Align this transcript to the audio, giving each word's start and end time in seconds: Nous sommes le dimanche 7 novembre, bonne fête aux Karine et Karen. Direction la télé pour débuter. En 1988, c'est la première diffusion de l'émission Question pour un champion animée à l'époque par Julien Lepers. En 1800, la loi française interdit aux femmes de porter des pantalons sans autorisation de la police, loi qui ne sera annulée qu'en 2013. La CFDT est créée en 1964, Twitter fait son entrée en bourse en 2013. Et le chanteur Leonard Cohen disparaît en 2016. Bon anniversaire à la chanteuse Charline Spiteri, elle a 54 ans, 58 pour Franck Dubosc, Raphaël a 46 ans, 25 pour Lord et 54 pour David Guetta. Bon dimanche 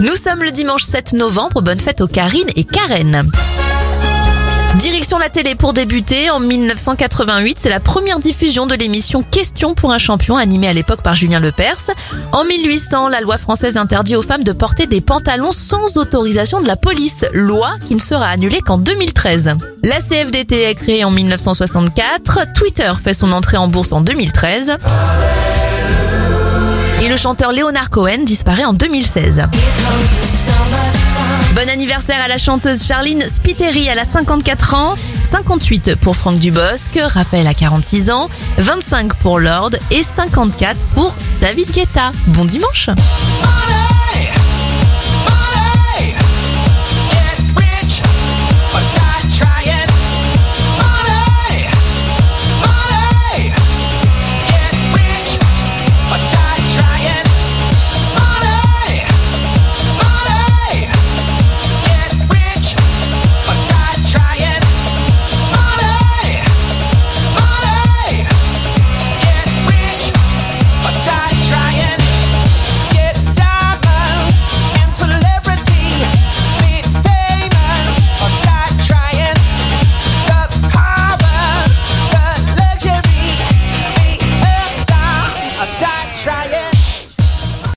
Nous 0.00 0.16
sommes 0.16 0.42
le 0.42 0.50
dimanche 0.50 0.84
7 0.84 1.12
novembre, 1.12 1.60
bonne 1.60 1.78
fête 1.78 2.00
aux 2.00 2.06
Karine 2.06 2.48
et 2.56 2.64
Karen. 2.64 3.30
Direction 4.78 5.18
la 5.18 5.28
télé 5.28 5.54
pour 5.54 5.74
débuter. 5.74 6.30
En 6.30 6.40
1988, 6.40 7.58
c'est 7.60 7.68
la 7.68 7.80
première 7.80 8.18
diffusion 8.18 8.66
de 8.66 8.74
l'émission 8.74 9.22
Question 9.22 9.74
pour 9.74 9.92
un 9.92 9.98
champion 9.98 10.38
animée 10.38 10.68
à 10.68 10.72
l'époque 10.72 11.02
par 11.02 11.16
Julien 11.16 11.38
Lepers. 11.38 11.90
En 12.32 12.44
1800, 12.44 13.10
la 13.10 13.20
loi 13.20 13.36
française 13.36 13.76
interdit 13.76 14.16
aux 14.16 14.22
femmes 14.22 14.42
de 14.42 14.52
porter 14.52 14.86
des 14.86 15.02
pantalons 15.02 15.52
sans 15.52 15.98
autorisation 15.98 16.62
de 16.62 16.66
la 16.66 16.76
police, 16.76 17.26
loi 17.34 17.74
qui 17.86 17.94
ne 17.94 18.00
sera 18.00 18.28
annulée 18.28 18.60
qu'en 18.62 18.78
2013. 18.78 19.54
La 19.82 20.00
CFDT 20.00 20.62
est 20.62 20.76
créée 20.76 21.04
en 21.04 21.10
1964, 21.10 22.54
Twitter 22.54 22.92
fait 23.04 23.12
son 23.12 23.32
entrée 23.32 23.58
en 23.58 23.68
bourse 23.68 23.92
en 23.92 24.00
2013. 24.00 24.78
Et 27.02 27.08
le 27.08 27.16
chanteur 27.16 27.52
Leonard 27.52 27.88
Cohen 27.88 28.24
disparaît 28.24 28.66
en 28.66 28.74
2016. 28.74 29.44
Bon 31.54 31.68
anniversaire 31.68 32.20
à 32.22 32.28
la 32.28 32.36
chanteuse 32.36 32.84
Charline 32.84 33.22
Spiteri, 33.22 33.86
elle 33.86 33.98
a 33.98 34.04
54 34.04 34.74
ans, 34.74 34.94
58 35.24 35.94
pour 35.96 36.14
Franck 36.14 36.38
Dubosc, 36.38 36.98
Raphaël 37.02 37.46
a 37.46 37.54
46 37.54 38.10
ans, 38.10 38.28
25 38.58 39.14
pour 39.14 39.40
Lord 39.40 39.70
et 39.90 40.02
54 40.02 40.76
pour 40.94 41.14
David 41.40 41.70
Guetta. 41.70 42.12
Bon 42.26 42.44
dimanche 42.44 42.90